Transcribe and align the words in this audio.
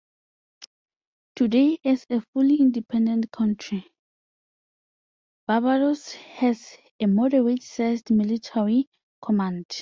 Today 1.35 1.77
as 1.85 2.07
a 2.09 2.21
fully 2.33 2.55
independent 2.55 3.31
country, 3.31 3.85
Barbados 5.45 6.13
has 6.13 6.75
a 6.99 7.05
moderate 7.05 7.61
sized 7.61 8.09
military 8.09 8.89
command. 9.23 9.71